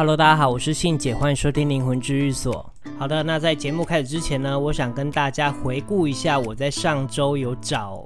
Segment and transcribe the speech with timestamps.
[0.00, 2.72] Hello，大家好，我是信姐，欢迎收听灵魂治愈所。
[2.98, 8.02] 好的，那在节目开始之前呢，我想跟大家回顾一下，我在上周有找，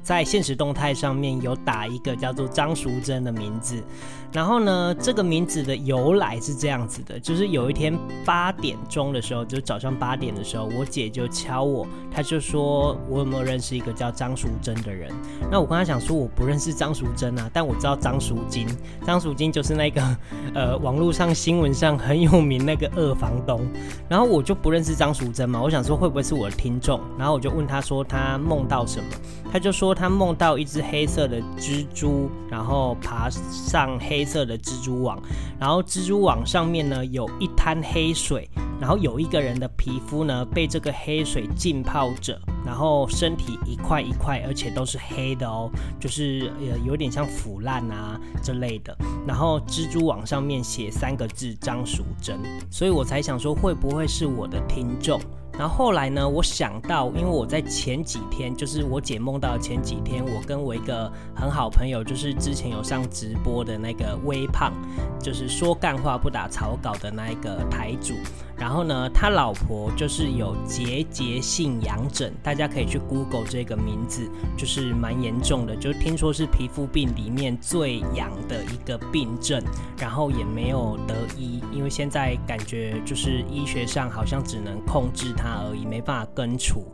[0.00, 3.82] 在现实动态上面有打一个叫做张淑珍的名字。
[4.30, 15.10] 然后呢，这个名字的由来是这样子的，就是有一天八点钟的时候，就早上八点的时候，我姐就敲我，她就说我有没有认识一个叫张淑珍的人？
[15.50, 18.68] 那我跟她讲说我不认识张淑珍啊，但我知道张淑金，
[19.06, 20.16] 张淑金就是那个
[20.54, 23.66] 呃网络上新闻上很有名那个二房东。
[24.10, 27.00] 然后我就不认识张淑珍嘛，我想说会不会是我的听众？
[27.18, 29.08] 然后我就问她说她梦到什么？
[29.50, 34.28] 她就说说他梦到一只黑色的蜘蛛，然后爬上黑。
[34.28, 35.18] 色的蜘蛛网，
[35.58, 38.46] 然后蜘蛛网上面呢有一滩黑水，
[38.78, 46.52] 然后有一个人的皮肤呢被这个黑水浸泡着，然后身体一块一块，而且都是黑的哦，就是
[46.84, 48.94] 有点像腐烂啊之类的。
[49.26, 52.38] 然后蜘蛛网上面写三个字张淑珍，
[52.70, 55.18] 所以我才想说会不会是我的听众。
[55.58, 64.72] 然后后来呢，我想到，因为我在前几天，就是我姐梦到前几天，我跟我一个很好朋友，就是之前有上直播的那个微胖，
[65.20, 68.14] 就是说干话不打草稿的那一个台主。
[68.58, 79.62] 然后呢，他老婆就是有结节性痒疹，大家可以去 Google 这个名字，就是蛮严重的，就听说是皮肤病里面最痒的一个病症，
[79.98, 86.84] 然后也没有得医，因为现在感觉就是医学上好像只能控制它而已，没办法根除。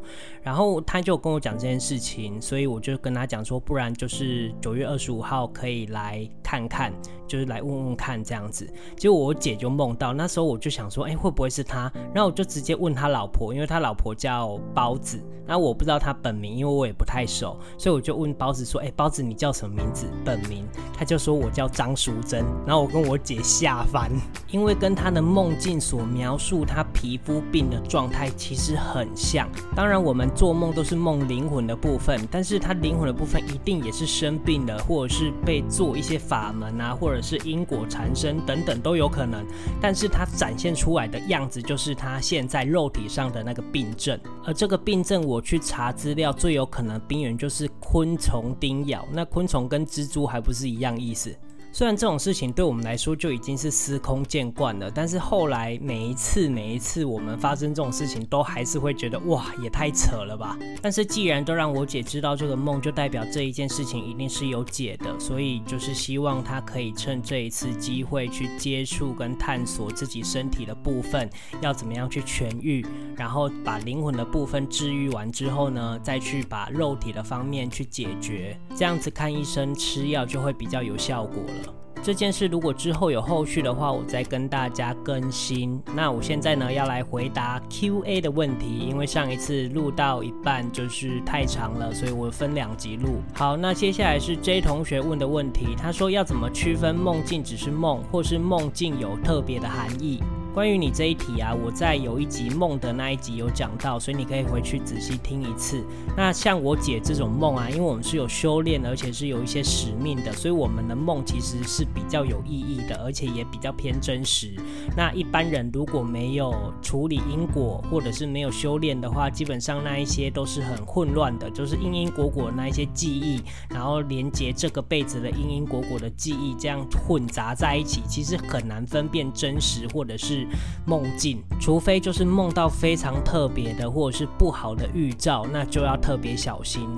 [0.42, 6.92] 然后他就跟我讲这件事情，所以我就跟他讲说，不然就是九月二十五号可以来看看，
[7.27, 8.70] 就是来问问看这样子。
[8.97, 11.91] 结果我姐就梦到，那时候我就想说，哎，会不会是他？
[12.15, 20.06] 然后我就直接问他老婆，因为他老婆叫包子，那我不知道他本名，因为我也不太熟，所以我就问包子说，哎，包子你叫什么名字？
[20.22, 20.66] 本名？
[20.97, 22.44] 他就说我叫张淑珍。
[22.66, 24.10] 然后我跟我姐吓翻，
[24.50, 29.49] 因为跟他的梦境所描述他皮肤病的状态其实很像。
[29.75, 30.31] 当然我们。
[30.34, 39.47] 做梦都是梦灵魂的部分，但是他灵魂的部分一定也是生病了，或者是被做一些法门啊，或者是因果缠身等等都有可能。
[39.81, 49.06] 但是它展现出来的样子就是它现在肉体上的那个病症，而这个病症我去查资料，最有可能病原就是昆虫叮咬。
[49.12, 51.33] 那昆虫跟蜘蛛还不是一样意思？
[51.74, 60.56] 虽然这种事情对我们来说就已经是司空见惯了，但是后来每一次每一次我们发生这种事情，都还是会觉得哇，也太扯了吧。
[60.80, 71.28] 但是既然都让我姐知道这个梦，就代表这一件事情一定是有解的，所以就是希望她可以趁这一次机会去接触跟探索自己身体的部分，
[71.60, 72.86] 要怎么样去痊愈，
[73.16, 81.63] 然后把灵魂的部分治愈完之后呢，再去把肉体的方面去解决，这样子看医生吃药就会比较有效果了。
[82.04, 85.81] 这件事如果之后有后续的话，我再跟大家更新。
[85.97, 93.22] 那我现在呢要来回答 Q&A 的问题，因为上一次录到一半就是太长了，所以我分两集录。
[93.32, 100.22] 好，那接下来是 J 同学问的问题，他说要怎么区分梦境只是梦，或是梦境有特别的含义？
[100.54, 105.84] 关于你这一题啊，我在有一集梦的那一集有讲到，所以你可以回去仔细听一次。
[106.16, 114.54] 那像我姐这种梦啊，因为我们是有修炼，而且是有一些使命的，所以我们的梦其实是比较有意义的，而且也比较偏真实。
[114.97, 130.44] 那一般人如果没有处理因果，或者是没有修炼的话，基本上那一些都是很混乱的，就是因因果果那一些记忆，然后连接这个辈子的因因果果的记忆，这样混杂在一起，其实很难分辨真实或者是。
[130.87, 136.88] 梦境，除非就是梦到非常特别的，或者是不好的预兆，那就要特别小心。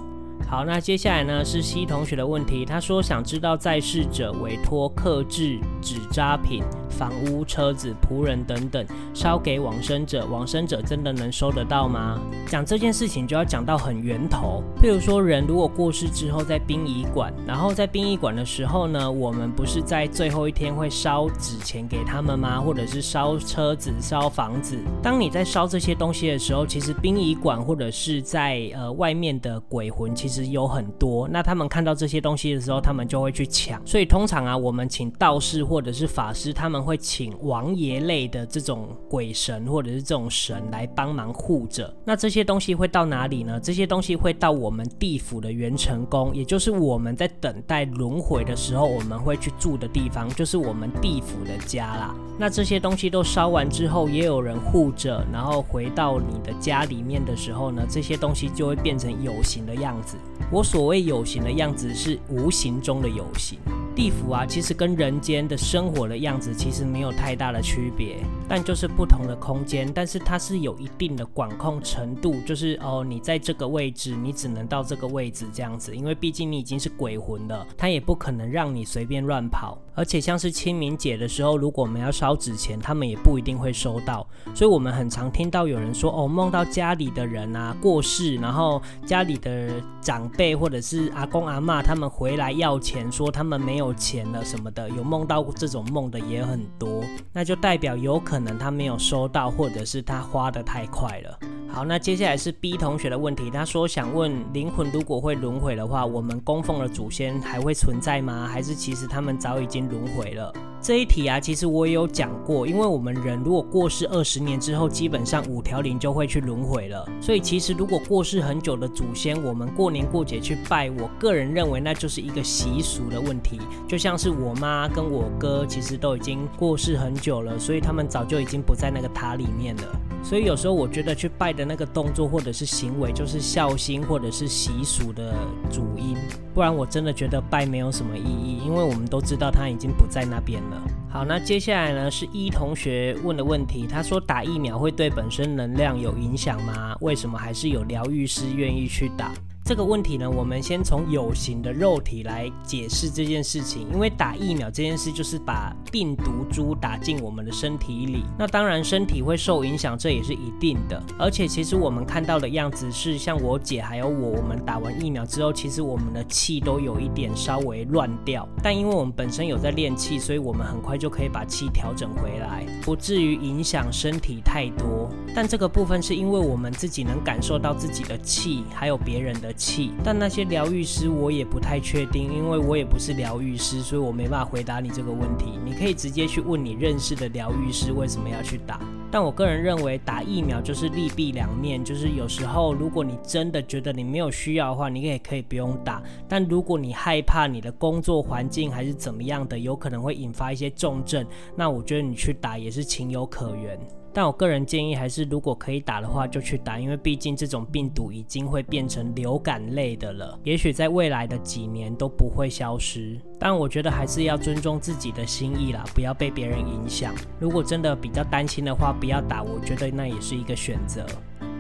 [0.49, 12.19] 好，那接下来呢是西同学的问题，他说想知道在世者委托刻制纸扎品、房屋、车子、仆人等等烧给往生者，往生者真的能收得到吗？
[12.47, 22.61] 讲这件事情就要讲到很源头，譬如说人如果过世之后在殡仪馆，然后在殡仪馆的时候呢，我们不是在最后一天会烧纸钱给他们吗？
[22.61, 24.79] 或者是烧车子、烧房子？
[25.03, 30.47] 当你在烧这些东西的时候，其实殡仪馆或者是在呃外面的鬼魂其实。
[30.47, 33.85] 有很多，那他们看到这些东西的时候，他们就会去抢。
[33.85, 41.93] 所以通常啊，我们请道士或者是法师，他们会请王爷类的这种鬼神或者是这种神来帮忙护着。
[42.05, 43.58] 那这些东西会到哪里呢？
[43.61, 52.14] 这些东西会到我们地府的元成宫，也就是我们在等待轮回的时候，我们会去住的地方，就是我们地府的家啦。
[52.38, 60.17] 那这些东西都烧完之后，也有人护着，然后回到你的家里面的时候呢，这些东西就会变成有形的样子。
[60.52, 63.58] 我所谓有形的样子，是无形中的有形。
[63.96, 79.78] 地府啊，其实跟人间的生活的样子其实没有太大的区别，但就是不同的空间，但是它是有一定的管控程度，就是哦，你在这个位置，你只能到这个位置这样子，因为毕竟你已经是鬼魂了，它也不可能让你随便乱跑。
[79.94, 89.70] 而且像是清明节的时候，如果我们要烧纸钱，他们也不一定会收到，所以我们很常听到有人说哦，梦到家里的人啊过世，然后家里的
[90.02, 93.86] 长辈或者是阿公阿嬷他们回来要钱，说他们没有。
[93.87, 101.38] 有钱了什么的，有梦到过这种梦的也很多，那就代表有可能他没有收到，或者是他花得太快了。
[101.69, 108.49] 好，那接下来是 B 同学的问题，他说想问灵魂如果会轮回的话，我们供奉的祖先还会存在吗？
[108.50, 110.53] 还是其实他们早已经轮回了？
[110.87, 117.05] 这一题啊，其实我也有讲过，因为我们人如果过世二十年之后，基本上五条灵就会去轮回了。
[117.21, 123.59] 所以其实如果过世很久的祖先，我们过年过节去拜，我个人认为那就是一个习俗的问题。
[123.88, 130.00] 就像是我妈跟我哥，其实都已经过世很久了，所以他们早就已经不在那个塔里面了。
[130.28, 135.32] 所以有时候我觉得去拜的那个动作或者是行为，就是孝心或者是习俗的
[135.70, 136.17] 主因，
[136.52, 140.82] 不然我真的觉得拜没有什么意义，因为我们都知道他已经不在那边了。
[141.08, 146.96] 好，那接下来呢是一同学问的问题，他说打疫苗会对本身能量有影响吗？
[147.02, 149.32] 为什么还是有疗愈师愿意去打？
[149.67, 153.85] 这个问题呢，我们先从有形的肉体来解释这件事情。
[153.93, 161.03] 因为打疫苗这件事就是把病毒株打进我们的身体里，那当然身体会受影响，这也是一定的。
[161.19, 168.49] 而且其实我们看到的样子是，像我姐还有我，我们打完疫苗之后，其实我们的气都有一点稍微乱掉。
[168.63, 175.11] 但因为我们本身有在练气，所以我们很快就可以把气调整回来，不至于影响身体太多。
[175.35, 179.53] 但这个部分是因为我们自己能感受到自己的气，还有别人的。
[179.56, 185.58] 气，但那些疗愈师我也不太确定，因为我也不是疗愈师，所以我没办法回答你这个问题。
[185.64, 188.79] 你可以直接去问你认识的疗愈师为什么要去打。
[189.11, 196.03] 但我个人认为打疫苗就是利弊两面，就是有时候如果你真的觉得你没有需要的话，你也可以不用打。
[196.29, 201.25] 但如果你害怕你的工作环境还是怎么样的，有可能会引发一些重症，
[201.55, 203.79] 那我觉得你去打也是情有可原。
[204.17, 213.21] 但我个人建议还是，如果可以打的话，就去打，因为毕竟这种病毒已经会变成流感类的了，也许在未来的几年都不会消失。
[213.39, 217.15] 但我觉得还是要尊重自己的心意啦，不要被别人影响。
[217.39, 221.05] 如果真的比较担心的话，不要打，我觉得那也是一个选择。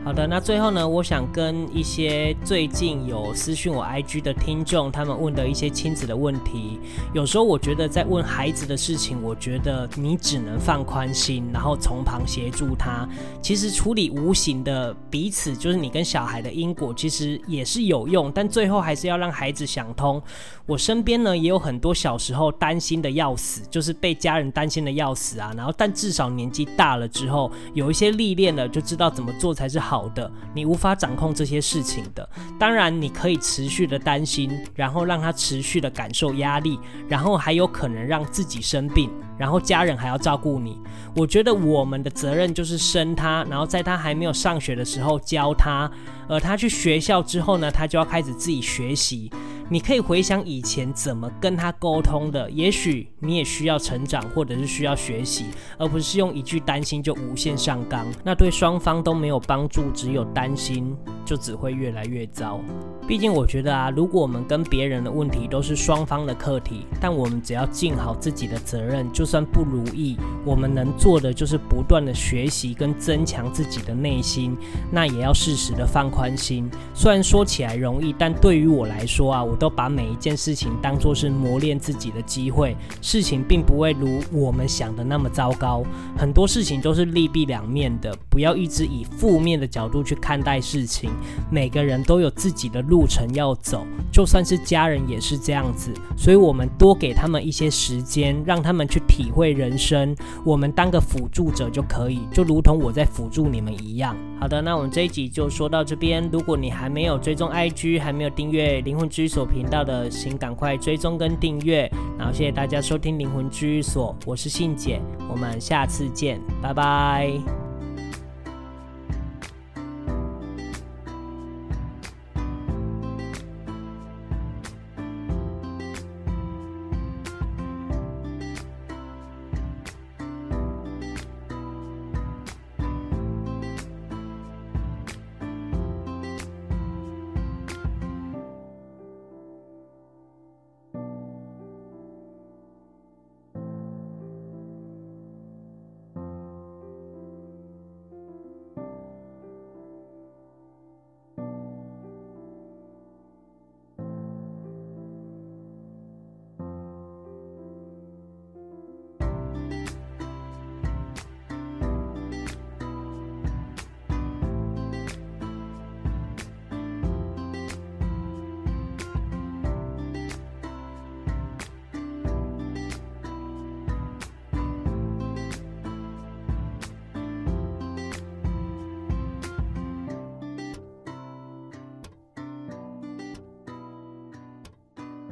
[0.06, 6.78] 好的，那最后呢，我想跟一些最近有私讯我 IG 的听众，他们问的一些亲子的问题，
[7.12, 13.04] 有时候我觉得在问孩子的事情，我觉得你只能放宽心，然后从旁协助他。
[13.42, 20.22] 其实处理无形的彼此，就是你跟小孩的因果，其实也是有用，但最后还是要让孩子想通。
[20.66, 29.95] 我身边呢也有很多小时候担心的要死，就是被家人担心的要死啊，然后但至少年纪大了之后，有一些历练了，就知道怎么做才是好。
[29.96, 32.28] 好的，你无法掌控这些事情的。
[32.58, 36.78] 当然，你可以持续的担心，然后让他持续的感受压力，
[37.08, 40.78] 然后还有可能让自己生病，然后家人还要照顾你。
[41.14, 45.90] 我觉得我们的责任就是生他，然后在他还没有上学的时候教他，
[46.28, 49.32] 而他去学校之后呢，他就要开始自己学习。
[49.68, 55.46] 你可以回想以前怎么跟他沟通的，也许你也需要成长，或者是需要学习，
[55.76, 62.60] 而不是用一句担心就无限上纲，那对双方都没有帮助，只有担心，就只会越来越糟。
[63.08, 74.56] 毕竟我觉得啊，如果我们跟别人的问题都是双方的课题，但我们只要尽好自己的责任，就算不如意，我们能做的就是不断的学习跟增强自己的内心，
[74.92, 76.70] 那也要适时的放宽心。
[76.94, 79.55] 虽然说起来容易，但对于我来说啊，我。
[79.56, 85.82] 都把每一件事情当作是磨练自己的机会，事情并不会如我们想的那么糟糕，
[86.16, 91.10] 很多事情都是利弊两面的，不要一直以负面的角度去看待事情。
[91.50, 104.16] 每个人都有自己的路程要走，就算是家人也是这样子，所以我们多给他们一些时间，让他们去体会人生，我们当个辅助者就可以，就如同我在辅助你们一样。
[104.38, 106.28] 好的，那我们这一集就说到这边。
[106.30, 111.90] 如果你还没有追踪 IG，还没有订阅灵魂居所频道的，请赶快追踪跟订阅。
[112.18, 115.00] 然后谢谢大家收听灵魂居所，我是信姐，
[115.30, 117.65] 我们下次见，拜拜。